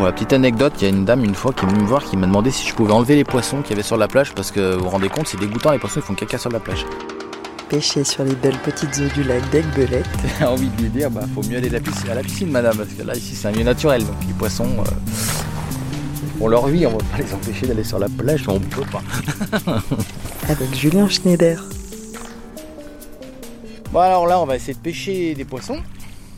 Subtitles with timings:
[0.00, 1.86] pour la petite anecdote, il y a une dame une fois qui est venue me
[1.86, 4.08] voir qui m'a demandé si je pouvais enlever les poissons qu'il y avait sur la
[4.08, 6.48] plage parce que vous vous rendez compte, c'est dégoûtant, les poissons ils font caca sur
[6.48, 6.86] la plage.
[7.68, 10.06] Pêcher sur les belles petites eaux du lac d'Aigbelette.
[10.38, 12.50] J'ai envie de lui dire, bah faut mieux aller à la piscine, à la piscine
[12.50, 14.90] madame, parce que là ici c'est un milieu naturel, donc les poissons, euh,
[16.38, 19.02] pour leur vie, on va pas les empêcher d'aller sur la plage, on peut pas.
[20.48, 21.62] Avec Julien Schneider.
[23.92, 25.82] Bon alors là on va essayer de pêcher des poissons.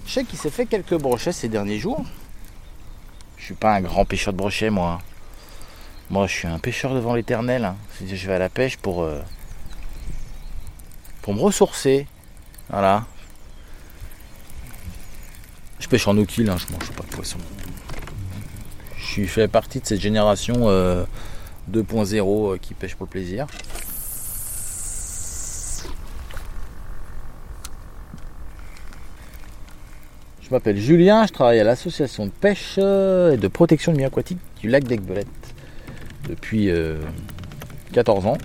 [0.04, 2.04] Je sais qu'il s'est fait quelques brochets ces derniers jours.
[3.42, 5.00] Je suis pas un grand pêcheur de brochets moi.
[6.10, 7.64] Moi je suis un pêcheur devant l'éternel.
[7.64, 7.76] hein.
[8.00, 9.20] Je vais à la pêche pour, euh,
[11.22, 12.06] pour me ressourcer.
[12.70, 13.04] Voilà.
[15.80, 17.38] Je pêche en eau-kill, hein, je mange pas de poisson.
[18.96, 21.04] Je fais partie de cette génération euh,
[21.68, 23.48] 2.0 euh, qui pêche pour le plaisir.
[30.52, 34.08] Je m'appelle Julien, je travaille à l'association de pêche euh, et de protection du milieu
[34.08, 35.26] aquatique du lac d'Aigbelette
[36.28, 37.00] depuis euh,
[37.94, 38.36] 14 ans.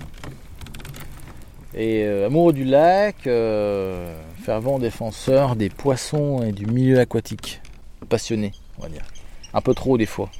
[1.74, 4.10] Et euh, amoureux du lac, euh,
[4.42, 7.60] fervent défenseur des poissons et du milieu aquatique.
[8.08, 9.04] Passionné, on va dire.
[9.52, 10.30] Un peu trop des fois.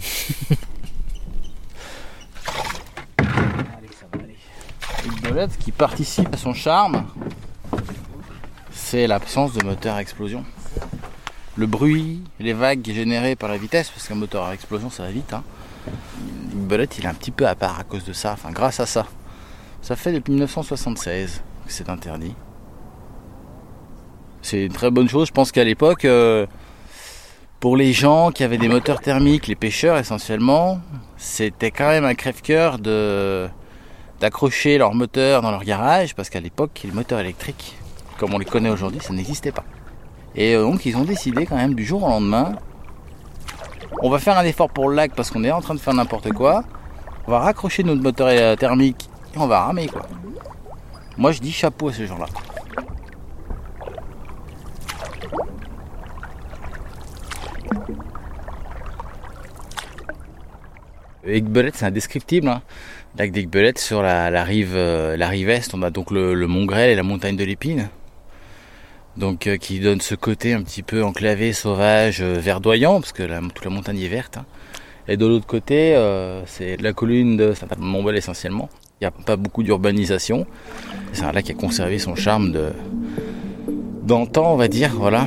[5.04, 7.06] Aigbelette, qui participe à son charme,
[8.72, 10.42] c'est l'absence de moteur à explosion
[11.56, 15.10] le bruit, les vagues générées par la vitesse, parce qu'un moteur à explosion ça va
[15.10, 15.32] vite.
[15.32, 15.42] Hein.
[16.52, 18.80] Une belette il est un petit peu à part à cause de ça, enfin grâce
[18.80, 19.06] à ça.
[19.82, 22.34] Ça fait depuis 1976 que c'est interdit.
[24.40, 26.46] C'est une très bonne chose, je pense qu'à l'époque, euh,
[27.60, 30.80] pour les gens qui avaient des moteurs thermiques, les pêcheurs essentiellement,
[31.16, 32.78] c'était quand même un crève-cœur
[34.20, 37.76] d'accrocher leur moteur dans leur garage, parce qu'à l'époque, les moteurs électriques,
[38.18, 39.64] comme on les connaît aujourd'hui, ça n'existait pas.
[40.34, 42.54] Et euh, donc ils ont décidé quand même du jour au lendemain,
[44.00, 45.94] on va faire un effort pour le lac parce qu'on est en train de faire
[45.94, 46.64] n'importe quoi.
[47.26, 50.02] On va raccrocher notre moteur euh, thermique et on va ramer quoi.
[51.18, 52.26] Moi je dis chapeau à ces gens-là.
[61.24, 62.48] Aigbelette c'est indescriptible.
[62.48, 62.62] Hein.
[63.18, 66.46] Lac d'Aigbelette sur la, la rive, euh, la rive est, on a donc le, le
[66.46, 67.90] Mont Grêle et la montagne de l'Épine
[69.16, 73.22] donc euh, qui donne ce côté un petit peu enclavé, sauvage, euh, verdoyant, parce que
[73.22, 74.38] toute la montagne est verte.
[74.38, 74.44] hein.
[75.08, 78.70] Et de l'autre côté, euh, c'est la colline de Saint-Montbel essentiellement.
[79.00, 80.46] Il n'y a pas beaucoup d'urbanisation.
[81.12, 82.52] C'est un lac qui a conservé son charme
[84.04, 85.26] d'antan, on va dire, voilà.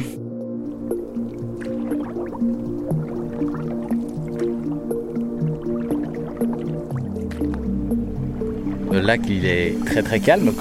[8.92, 10.54] Le lac, il est très très calme,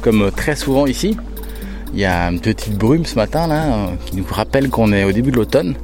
[0.00, 1.16] comme très souvent ici.
[1.96, 5.12] Il y a une petite brume ce matin là qui nous rappelle qu'on est au
[5.12, 5.76] début de l'automne.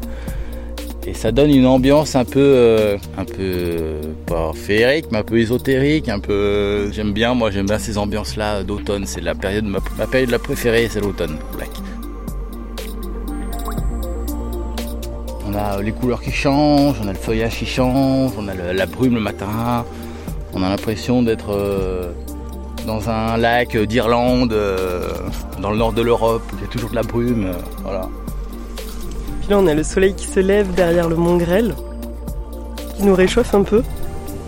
[1.07, 5.23] Et ça donne une ambiance un peu, euh, un peu euh, pas féerique, mais un
[5.23, 6.35] peu ésotérique, un peu.
[6.35, 9.07] euh, j'aime bien, moi j'aime bien ces ambiances là d'automne.
[9.07, 11.39] C'est la période, ma, période la préférée, c'est l'automne.
[15.49, 18.85] On a les couleurs qui changent, on a le feuillage qui change, on a la
[18.87, 19.87] brume le matin.
[20.53, 21.57] On a l'impression d'être
[22.87, 25.13] dans un lac d'Irlande, euh,
[25.61, 27.47] dans le nord de l'Europe, où il y a toujours de la brume.
[27.47, 28.09] euh, voilà.
[29.41, 31.75] Puis là, on a le soleil qui se lève derrière le Mont Grêle,
[32.97, 33.83] qui nous réchauffe un peu.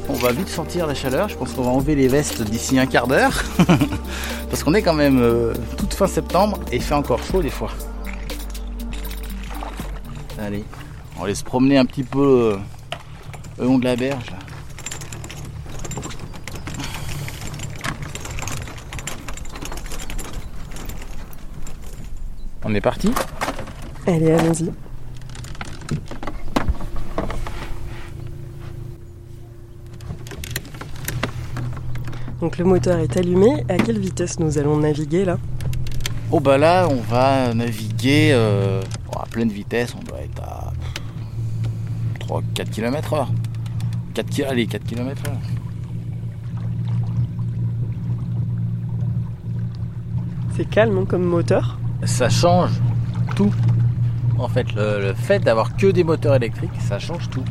[0.09, 2.87] On va vite sentir la chaleur, je pense qu'on va enlever les vestes d'ici un
[2.87, 3.43] quart d'heure.
[4.51, 7.51] Parce qu'on est quand même euh, toute fin septembre et il fait encore chaud des
[7.51, 7.71] fois.
[10.39, 10.62] Allez,
[11.16, 12.56] on va aller se promener un petit peu euh,
[13.59, 14.27] le long de la berge.
[14.31, 14.37] là.
[22.64, 23.10] On est parti
[24.06, 24.70] Allez, allons-y.
[32.41, 33.64] Donc le moteur est allumé.
[33.69, 35.38] À quelle vitesse nous allons naviguer là?
[36.30, 38.82] Oh bah là, on va naviguer euh,
[39.16, 40.72] à pleine vitesse, on doit être à
[42.21, 43.28] 3-4 km heure.
[44.15, 45.36] 4 ki- allez, 4 km heure.
[50.56, 51.78] C'est calme hein, comme moteur.
[52.04, 52.70] Ça change
[53.36, 53.52] tout.
[54.38, 57.44] En fait, le, fait d'avoir que des moteurs électriques, ça change tout.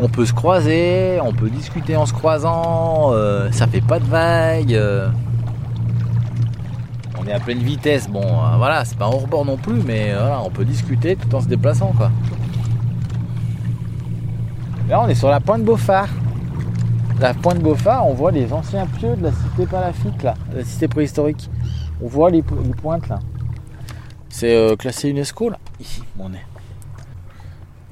[0.00, 4.04] On peut se croiser, on peut discuter en se croisant, euh, ça fait pas de
[4.04, 4.74] vagues.
[4.74, 5.08] euh.
[7.20, 10.12] On est à pleine vitesse, bon euh, voilà, c'est pas un hors-bord non plus, mais
[10.12, 12.10] voilà, on peut discuter tout en se déplaçant quoi.
[14.88, 16.06] Là on est sur la pointe Beaufort.
[17.20, 20.86] La pointe Beaufort, on voit les anciens pieux de la cité palafique là, la cité
[20.86, 21.50] préhistorique.
[22.00, 23.18] On voit les, po- les pointes là.
[24.28, 26.44] C'est euh, classé UNESCO là, ici on est.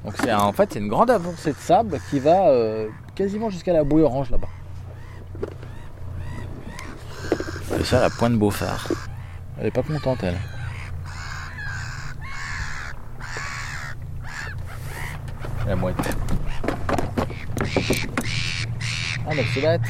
[0.05, 3.73] Donc c'est en fait c'est une grande avancée de sable qui va euh, quasiment jusqu'à
[3.73, 4.47] la bouée orange là-bas.
[7.69, 8.87] C'est ça la pointe Beaufort.
[9.59, 10.37] Elle est pas contente elle.
[15.67, 15.95] La mouette.
[19.25, 19.81] Ah mais c'est bête.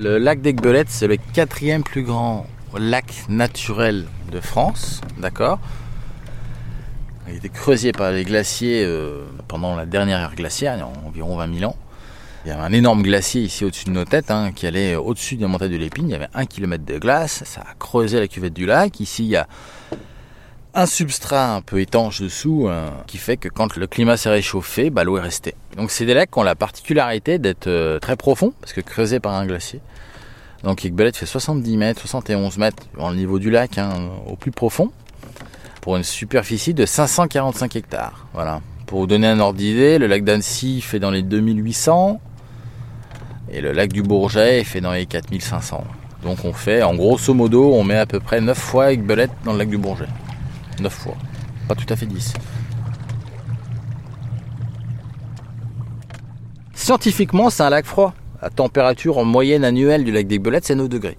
[0.00, 2.46] Le lac d'Aigbelette, c'est le quatrième plus grand
[2.76, 5.58] lac naturel de France, d'accord?
[7.26, 10.82] Il a été creusé par les glaciers euh, pendant la dernière ère glaciaire, il y
[10.82, 11.76] a environ 20 000 ans.
[12.44, 15.34] Il y avait un énorme glacier ici au-dessus de nos têtes, hein, qui allait au-dessus
[15.34, 16.08] de la montagne de l'Épine.
[16.08, 19.00] Il y avait un kilomètre de glace, ça a creusé la cuvette du lac.
[19.00, 19.48] Ici, il y a
[20.74, 24.90] un substrat un peu étanche dessous euh, qui fait que quand le climat s'est réchauffé,
[24.90, 25.54] bah, l'eau est restée.
[25.76, 29.34] Donc c'est des lacs ont la particularité d'être euh, très profonds parce que creusés par
[29.34, 29.80] un glacier.
[30.64, 34.90] Donc Iqbelet fait 70 mètres, 71 mètres au niveau du lac, hein, au plus profond,
[35.80, 38.26] pour une superficie de 545 hectares.
[38.34, 38.60] Voilà.
[38.86, 42.20] Pour vous donner un ordre d'idée, le lac d'Annecy fait dans les 2800
[43.50, 45.84] et le lac du Bourget fait dans les 4500.
[46.22, 49.52] Donc on fait, en grosso modo, on met à peu près 9 fois Iqbelet dans
[49.52, 50.08] le lac du Bourget.
[50.82, 51.16] 9 fois.
[51.68, 52.34] Pas tout à fait 10.
[56.74, 58.14] Scientifiquement, c'est un lac froid.
[58.40, 61.16] La température en moyenne annuelle du lac des Belettes, c'est 9 degrés.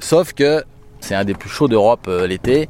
[0.00, 0.64] Sauf que
[1.00, 2.68] c'est un des plus chauds d'Europe euh, l'été,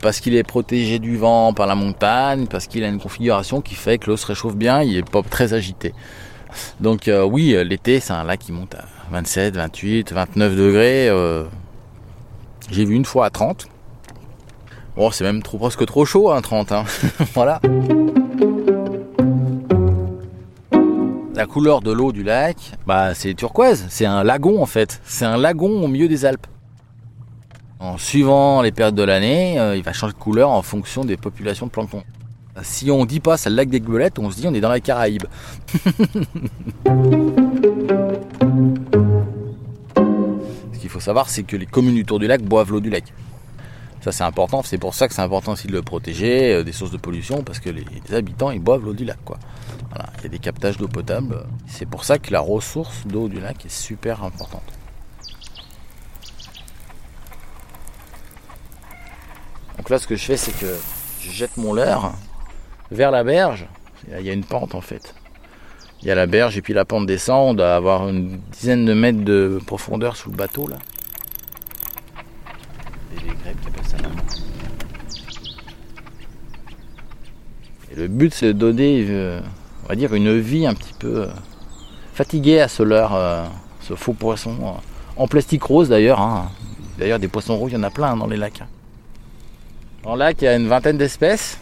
[0.00, 3.74] parce qu'il est protégé du vent par la montagne, parce qu'il a une configuration qui
[3.74, 5.94] fait que l'eau se réchauffe bien, il est pas très agité.
[6.80, 11.10] Donc euh, oui, euh, l'été, c'est un lac qui monte à 27, 28, 29 degrés.
[12.70, 13.68] J'ai vu une fois à 30.
[15.00, 16.72] Bon, c'est même trop, presque trop chaud, hein, 30.
[16.72, 16.84] Hein.
[17.32, 17.58] voilà.
[21.34, 23.86] La couleur de l'eau du lac, bah, c'est turquoise.
[23.88, 25.00] C'est un lagon en fait.
[25.04, 26.46] C'est un lagon au milieu des Alpes.
[27.78, 31.16] En suivant les périodes de l'année, euh, il va changer de couleur en fonction des
[31.16, 32.02] populations de plancton.
[32.60, 34.68] Si on dit pas c'est le lac des Gueulettes, on se dit on est dans
[34.68, 35.24] la Caraïbe.
[40.74, 43.04] Ce qu'il faut savoir, c'est que les communes autour du lac boivent l'eau du lac.
[44.00, 46.72] Ça c'est important, c'est pour ça que c'est important aussi de le protéger euh, des
[46.72, 49.38] sources de pollution parce que les, habitants ils boivent l'eau du lac quoi.
[50.18, 51.44] Il y a des captages d'eau potable.
[51.66, 54.62] C'est pour ça que la ressource d'eau du lac est super importante.
[59.76, 60.74] Donc là ce que je fais c'est que
[61.20, 62.12] je jette mon leurre
[62.90, 63.66] vers la berge.
[64.08, 65.14] Il y a une pente en fait.
[66.00, 67.50] Il y a la berge et puis la pente descend.
[67.50, 70.76] On doit avoir une dizaine de mètres de profondeur sous le bateau là.
[77.96, 79.40] Le but, c'est de donner, euh,
[79.84, 81.26] on va dire, une vie un petit peu euh,
[82.14, 83.44] fatiguée à ce leurre, euh,
[83.80, 84.76] ce faux poisson,
[85.16, 86.20] en plastique rose d'ailleurs.
[86.20, 86.50] Hein.
[86.98, 88.62] D'ailleurs, des poissons rouges, il y en a plein dans les lacs.
[90.04, 91.58] Dans le lac, il y a une vingtaine d'espèces.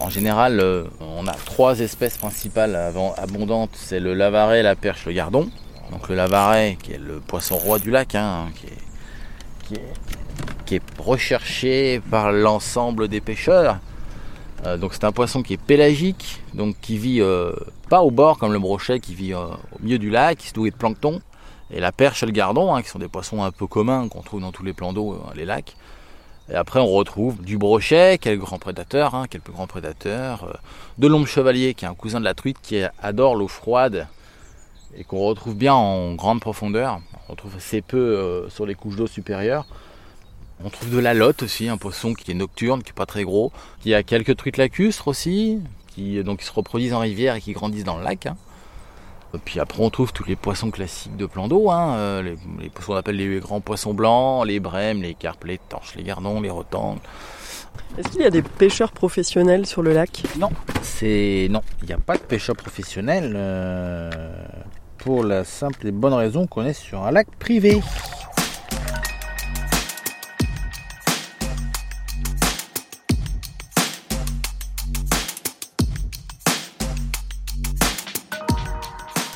[0.00, 0.60] En général,
[1.00, 2.74] on a trois espèces principales
[3.16, 5.48] abondantes, c'est le lavaret, la perche, le gardon.
[5.92, 8.66] Donc le lavaret, qui est le poisson roi du lac, hein, qui,
[9.64, 13.78] qui est recherché par l'ensemble des pêcheurs.
[14.66, 17.52] Euh, donc c'est un poisson qui est pélagique, donc qui vit euh,
[17.88, 20.54] pas au bord comme le brochet, qui vit euh, au milieu du lac, qui se
[20.56, 21.20] nourrit de plancton.
[21.70, 24.22] Et la perche et le gardon, hein, qui sont des poissons un peu communs qu'on
[24.22, 25.76] trouve dans tous les plans d'eau, les lacs.
[26.50, 30.60] Et après on retrouve du brochet, qui grand prédateur, hein, plus grand prédateur,
[30.98, 34.06] de l'ombre chevalier, qui est un cousin de la truite, qui adore l'eau froide
[34.96, 37.00] et qu'on retrouve bien en grande profondeur.
[37.28, 39.66] On retrouve assez peu sur les couches d'eau supérieures.
[40.62, 43.24] On trouve de la lotte aussi, un poisson qui est nocturne, qui est pas très
[43.24, 43.52] gros.
[43.84, 47.52] Il y a quelques truites lacustres aussi, qui, donc, se reproduisent en rivière et qui
[47.52, 48.26] grandissent dans le lac.
[48.26, 48.36] Hein.
[49.34, 52.68] Et puis après, on trouve tous les poissons classiques de plan d'eau, hein, euh, les,
[52.70, 56.40] poissons qu'on appelle les grands poissons blancs, les brèmes, les carpes, les torches, les gardons,
[56.40, 57.00] les rotangles.
[57.98, 60.22] Est-ce qu'il y a des pêcheurs professionnels sur le lac?
[60.38, 60.50] Non,
[60.82, 64.10] c'est non, il n'y a pas de pêcheurs professionnels euh,
[65.04, 67.82] pour la simple et bonne raison qu'on est sur un lac privé.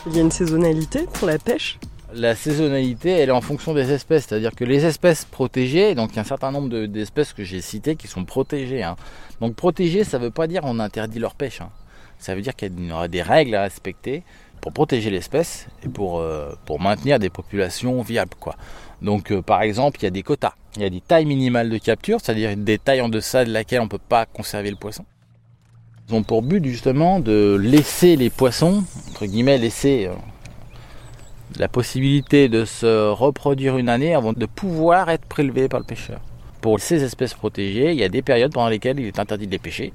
[0.06, 1.78] Il y a une saisonnalité pour la pêche?
[2.14, 4.24] La saisonnalité, elle est en fonction des espèces.
[4.26, 7.60] C'est-à-dire que les espèces protégées, donc il y a un certain nombre d'espèces que j'ai
[7.60, 8.82] citées qui sont protégées.
[8.82, 8.96] Hein.
[9.42, 11.60] Donc protégées, ça ne veut pas dire on interdit leur pêche.
[11.60, 11.68] Hein.
[12.18, 14.24] Ça veut dire qu'il y aura des règles à respecter
[14.68, 18.34] pour protéger l'espèce et pour, euh, pour maintenir des populations viables.
[18.38, 18.54] Quoi.
[19.00, 20.52] Donc euh, par exemple, il y a des quotas.
[20.76, 23.80] Il y a des tailles minimales de capture, c'est-à-dire des tailles en deçà de laquelle
[23.80, 25.06] on ne peut pas conserver le poisson.
[26.06, 30.12] Ils ont pour but justement de laisser les poissons, entre guillemets, laisser euh,
[31.58, 36.20] la possibilité de se reproduire une année avant de pouvoir être prélevés par le pêcheur.
[36.60, 39.52] Pour ces espèces protégées, il y a des périodes pendant lesquelles il est interdit de
[39.52, 39.94] les pêcher.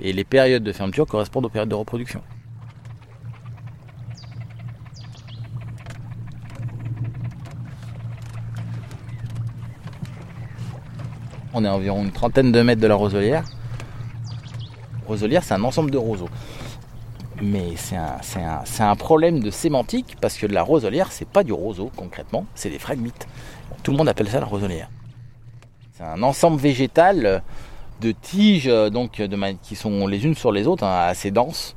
[0.00, 2.22] Et les périodes de fermeture correspondent aux périodes de reproduction.
[11.52, 13.44] On est à environ une trentaine de mètres de la roselière.
[15.06, 16.28] Roselière, c'est un ensemble de roseaux.
[17.42, 22.44] Mais c'est un, problème de sémantique parce que la roselière, c'est pas du roseau concrètement,
[22.54, 23.26] c'est des fragmites.
[23.82, 24.90] Tout le monde appelle ça la roselière.
[25.92, 27.42] C'est un ensemble végétal
[28.00, 29.22] de tiges donc,
[29.62, 31.76] qui sont les unes sur les autres, hein, assez denses,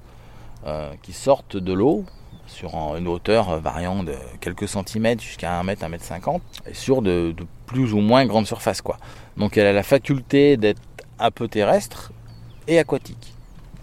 [0.67, 2.05] euh, qui sortent de l'eau
[2.45, 7.01] sur une hauteur variant de quelques centimètres jusqu'à 1 mètre, 1 mètre 50, et sur
[7.01, 7.33] de
[7.73, 8.81] plus ou moins grande surface.
[8.81, 8.97] Quoi.
[9.37, 10.81] Donc elle a la faculté d'être
[11.19, 12.11] un peu terrestre
[12.67, 13.33] et aquatique,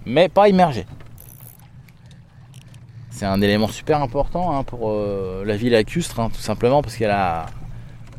[0.06, 0.86] mais pas immergée.
[3.10, 6.96] C'est un élément super important hein, pour euh, la vie lacustre, hein, tout simplement parce
[6.96, 7.46] qu'elle a,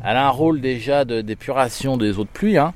[0.04, 2.72] elle a un rôle déjà d'épuration des eaux de pluie, hein,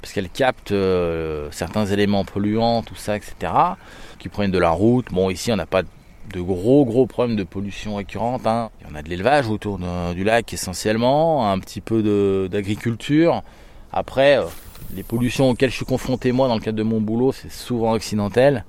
[0.00, 3.52] parce qu'elle capte euh, certains éléments polluants, tout ça, etc.,
[4.18, 5.06] qui proviennent de la route.
[5.10, 5.88] Bon, ici, on n'a pas de
[6.34, 8.46] gros gros problèmes de pollution récurrente.
[8.46, 8.70] Hein.
[8.80, 9.78] Il y en a de l'élevage autour
[10.14, 13.42] du lac essentiellement, un petit peu d'agriculture.
[13.92, 14.44] Après, euh,
[14.94, 17.94] les pollutions auxquelles je suis confronté moi dans le cadre de mon boulot, c'est souvent
[17.94, 18.64] accidentel.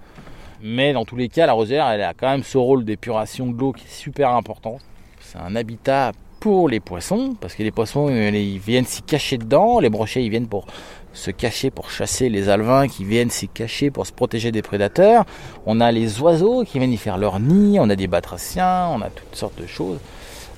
[0.61, 3.57] Mais dans tous les cas, la rosière, elle a quand même ce rôle d'épuration de
[3.57, 4.79] l'eau qui est super important.
[5.19, 9.79] C'est un habitat pour les poissons, parce que les poissons, ils viennent s'y cacher dedans,
[9.79, 10.67] les brochets, ils viennent pour
[11.13, 15.25] se cacher pour chasser les alevins qui viennent s'y cacher pour se protéger des prédateurs.
[15.65, 19.01] On a les oiseaux qui viennent y faire leur nid, on a des batraciens, on
[19.01, 19.99] a toutes sortes de choses.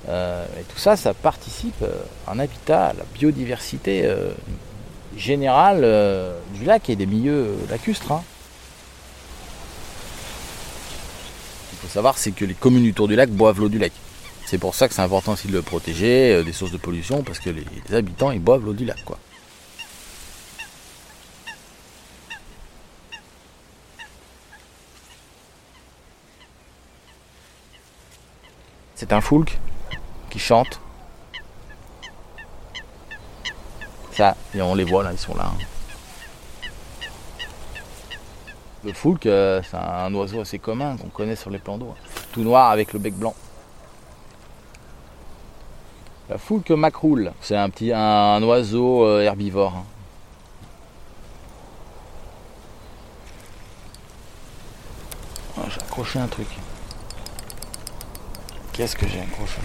[0.08, 1.92] Euh, et tout ça, ça participe euh,
[2.26, 4.32] à un habitat, à la biodiversité euh,
[5.16, 5.86] générale
[6.54, 8.12] du lac et des milieux lacustres.
[8.12, 8.22] Hein.
[11.72, 13.92] Il faut savoir, c'est que les communes autour du lac boivent l'eau du lac.
[14.46, 17.38] C'est pour ça que c'est important aussi de le protéger des sources de pollution, parce
[17.38, 17.64] que les,
[17.94, 18.98] habitants, ils boivent l'eau du lac.
[29.00, 29.58] C'est un foulque
[30.28, 30.78] qui chante.
[34.12, 35.52] Ça, on les voit là, ils sont là.
[38.84, 41.94] Le foulque, euh, c'est un oiseau assez commun qu'on connaît sur les plans d'eau.
[42.32, 43.34] Tout noir avec le bec blanc.
[46.28, 49.76] La foulque macroule, c'est un petit oiseau euh, herbivore.
[49.76, 49.84] Hein.
[55.56, 56.48] Oh, j'ai accroché un truc.
[58.72, 59.60] Qu'est-ce que j'ai accroché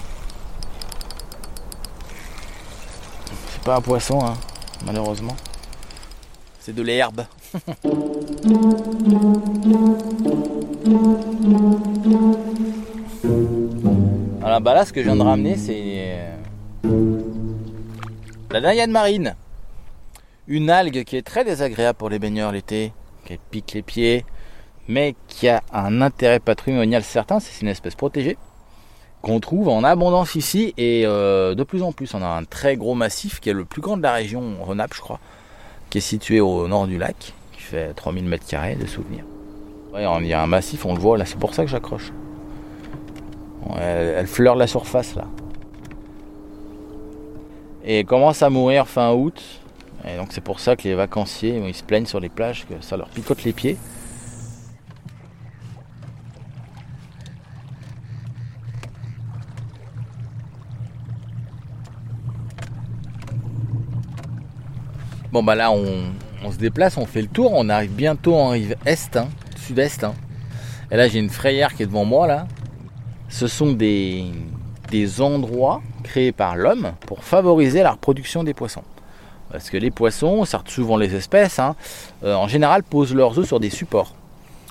[3.50, 4.34] C'est pas un poisson, hein,
[4.84, 5.36] malheureusement.
[6.60, 7.24] C'est de l'herbe.
[14.42, 16.36] Alors bah là ce que je viens de ramener c'est euh,
[18.50, 19.34] la Diane marine.
[20.46, 22.92] Une algue qui est très désagréable pour les baigneurs l'été,
[23.24, 24.24] qui pique les pieds,
[24.88, 28.38] mais qui a un intérêt patrimonial certain, c'est une espèce protégée
[29.26, 32.14] qu'on trouve en abondance ici et euh, de plus en plus.
[32.14, 34.94] On a un très gros massif qui est le plus grand de la région Rhône-Alpes,
[34.94, 35.18] je crois,
[35.90, 39.24] qui est situé au nord du lac, qui fait 3000 mètres carrés de souvenirs.
[39.96, 42.12] il y a un massif, on le voit là, c'est pour ça que j'accroche.
[43.76, 45.24] Elle, elle, fleure la surface là.
[47.84, 49.42] Et elle commence à mourir fin août.
[50.06, 52.74] Et donc c'est pour ça que les vacanciers ils se plaignent sur les plages que
[52.80, 53.76] ça leur picote les pieds.
[65.36, 68.74] Bon bah là on, se déplace, on fait le tour, on arrive bientôt en rive
[68.86, 70.02] est, hein, sud-est.
[70.02, 70.14] Hein.
[70.90, 72.46] Et là j'ai une frayère qui est devant moi là.
[73.28, 74.32] Ce sont des,
[75.20, 78.82] endroits créés par l'homme pour favoriser la reproduction des poissons.
[79.52, 81.76] Parce que les poissons, certes souvent les espèces, hein,
[82.24, 84.14] euh, en général posent leurs œufs sur des supports.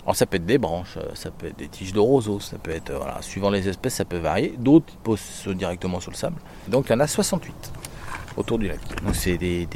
[0.03, 2.57] Alors ça peut être des branches, euh, ça peut être des tiges de roseaux, ça
[2.57, 4.55] peut être, voilà, suivant les espèces, ça peut varier.
[4.57, 6.37] D'autres posent directement sur le sable.
[6.67, 7.71] Donc il y en a 68
[8.37, 8.79] autour du lac.
[9.03, 9.67] Donc c'est des,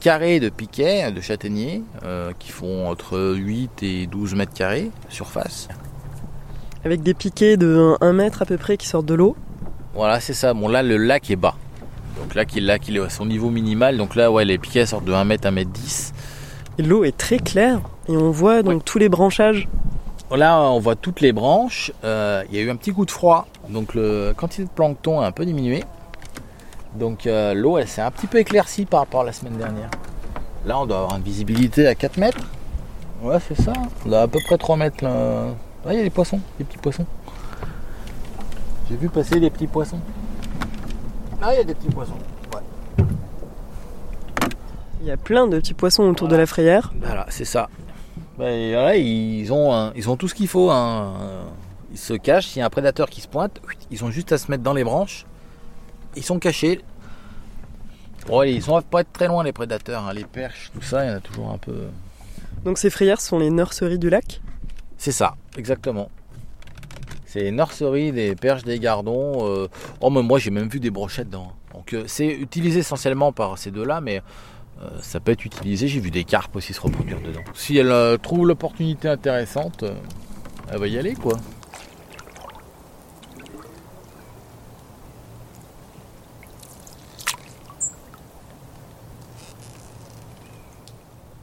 [0.00, 5.68] carrés de piquets, de châtaigniers, euh, qui font entre 8 et 12 mètres carrés surface.
[6.84, 9.36] Avec des piquets de 1 mètre à peu près qui sortent de l'eau
[9.94, 10.54] Voilà, c'est ça.
[10.54, 11.54] Bon là, le lac est bas.
[12.20, 13.96] Donc là, il, est à son niveau minimal.
[13.96, 16.12] Donc là, ouais, les piquets sortent de 1 mètre à 1 mètre 10.
[16.78, 19.68] Et l'eau est très claire et on voit donc tous les branchages.
[20.30, 21.92] Là, on voit toutes les branches.
[22.04, 23.46] Euh, il y a eu un petit coup de froid.
[23.68, 25.82] Donc le quantité de plancton a un peu diminué.
[26.94, 29.90] Donc euh, l'eau, elle s'est un petit peu éclaircie par rapport à la semaine dernière.
[30.66, 32.40] Là, on doit avoir une visibilité à 4 mètres.
[33.22, 33.72] Ouais, c'est ça.
[34.06, 35.04] On a à peu près 3 mètres.
[35.04, 35.54] Là,
[35.90, 37.06] il y a des poissons, des petits poissons.
[38.88, 40.00] J'ai vu passer des petits poissons.
[41.40, 42.18] Là, il y a des petits poissons.
[42.54, 42.62] Ouais.
[45.00, 46.92] Il y a plein de petits poissons autour de la frayère.
[47.00, 47.68] Voilà, c'est ça.
[48.38, 50.70] Ben, ils, ont, ils ont tout ce qu'il faut.
[50.70, 51.12] Hein.
[51.92, 52.46] Ils se cachent.
[52.48, 54.74] S'il y a un prédateur qui se pointe, ils ont juste à se mettre dans
[54.74, 55.26] les branches.
[56.16, 56.80] Ils sont cachés.
[58.26, 60.06] Bon, ils sont pas être très loin les prédateurs.
[60.06, 60.12] Hein.
[60.12, 61.88] Les perches, tout ça, il y en a toujours un peu.
[62.64, 64.40] Donc ces frayères sont les nurseries du lac?
[64.96, 66.10] C'est ça, exactement.
[67.24, 69.46] C'est les nurseries des perches, des gardons.
[69.46, 69.68] Euh,
[70.00, 71.52] oh, mais moi j'ai même vu des brochettes dedans.
[71.72, 74.22] Donc euh, c'est utilisé essentiellement par ces deux-là, mais
[74.82, 75.88] euh, ça peut être utilisé.
[75.88, 77.44] J'ai vu des carpes aussi se reproduire dedans.
[77.54, 79.84] Si elle trouve l'opportunité intéressante,
[80.70, 81.34] elle va y aller quoi.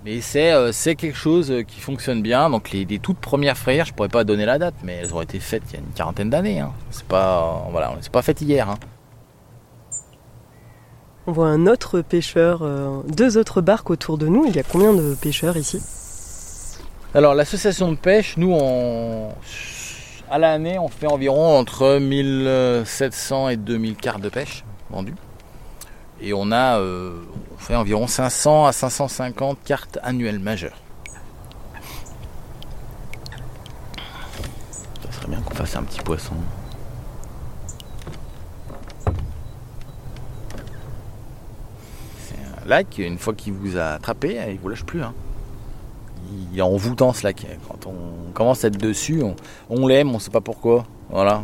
[0.06, 2.52] Mais c'est quelque chose qui fonctionne bien.
[2.52, 5.40] Donc les, toutes premières frayères, je pourrais pas donner la date, mais elles ont été
[5.40, 6.60] faites il y a une quarantaine d'années.
[6.60, 6.72] Hein.
[6.92, 8.70] C'est pas voilà, c'est pas fait hier.
[8.70, 8.78] Hein.
[11.26, 14.46] On voit un autre pêcheur, euh, deux autres barques autour de nous.
[14.46, 15.82] Il y a combien de pêcheurs ici?
[17.16, 18.56] Alors l'association de pêche, nous
[20.30, 25.16] à l'année on fait environ entre 1700 et 2000 cartes de pêche vendues.
[26.22, 27.22] Et on a euh,
[27.53, 30.77] on fait environ 500 à 550 cartes annuelles majeures.
[35.03, 36.36] Ça serait bien qu'on fasse un petit poisson.
[42.65, 45.01] lac, une fois qu'il vous a attrapé, il vous lâche plus.
[45.01, 45.13] Hein.
[46.51, 47.45] Il est envoûtant ce lac.
[47.67, 49.24] Quand on commence à être dessus,
[49.69, 50.86] on, l'aime, on sait pas pourquoi.
[51.10, 51.44] Voilà.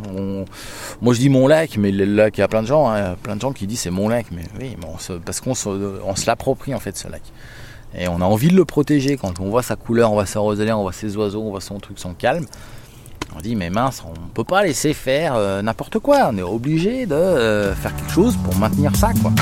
[1.00, 3.16] moi je dis mon lac, mais le lac, il y a plein de gens, hein.
[3.22, 4.76] plein de gens qui disent c'est mon lac, mais oui,
[5.24, 5.68] parce qu'on se,
[6.04, 7.22] on se l'approprie en fait ce lac.
[7.96, 9.16] Et on a envie de le protéger.
[9.16, 11.60] Quand on voit sa couleur, on voit sa roselière, on voit ses oiseaux, on voit
[11.60, 12.46] son truc, son calme.
[13.36, 16.28] On dit mais mince, on peut pas laisser faire euh, n'importe quoi.
[16.30, 19.32] On est obligé de euh, faire quelque chose pour maintenir ça quoi.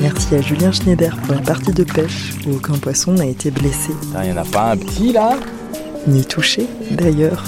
[0.00, 3.92] Merci à Julien Schneider pour la partie de pêche où aucun poisson n'a été blessé.
[4.14, 5.36] Il n'y en a pas un petit là?
[6.06, 7.44] Ni touché d'ailleurs.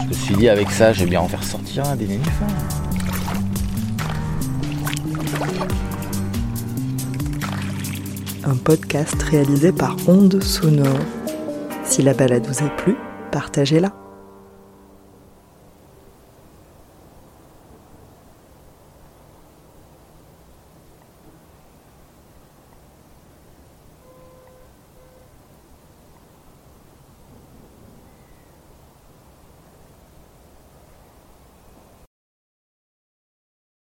[0.00, 2.48] Je me suis dit avec ça, je vais bien en faire sortir un des nénuphars.
[8.44, 10.98] Un podcast réalisé par Onde Sonore.
[11.84, 12.96] Si la balade vous a plu,
[13.30, 14.01] partagez-la.